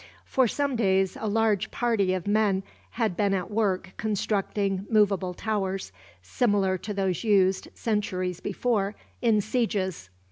[0.25, 5.91] For some days a large party of men had been at work constructing movable towers,
[6.23, 10.09] similar to those used, centuries before, in sieges.